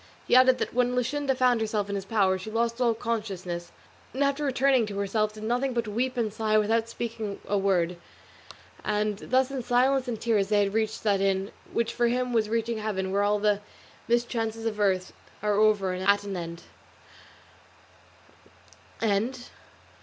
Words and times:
He 0.27 0.35
added 0.35 0.57
that 0.57 0.73
when 0.73 0.95
Luscinda 0.95 1.35
found 1.37 1.61
herself 1.61 1.87
in 1.87 1.93
his 1.93 2.05
power 2.05 2.39
she 2.39 2.49
lost 2.49 2.81
all 2.81 2.95
consciousness, 2.95 3.71
and 4.15 4.23
after 4.23 4.43
returning 4.43 4.87
to 4.87 4.97
herself 4.97 5.31
did 5.33 5.43
nothing 5.43 5.75
but 5.75 5.87
weep 5.87 6.17
and 6.17 6.33
sigh 6.33 6.57
without 6.57 6.89
speaking 6.89 7.39
a 7.47 7.55
word; 7.55 7.97
and 8.83 9.19
thus 9.19 9.51
in 9.51 9.61
silence 9.61 10.07
and 10.07 10.19
tears 10.19 10.47
they 10.49 10.67
reached 10.67 11.03
that 11.03 11.21
inn, 11.21 11.51
which 11.71 11.93
for 11.93 12.07
him 12.07 12.33
was 12.33 12.49
reaching 12.49 12.79
heaven 12.79 13.11
where 13.11 13.21
all 13.21 13.37
the 13.37 13.61
mischances 14.07 14.65
of 14.65 14.79
earth 14.79 15.13
are 15.43 15.53
over 15.53 15.91
and 15.93 16.01
at 16.07 16.23
an 16.23 16.35
end. 16.35 16.61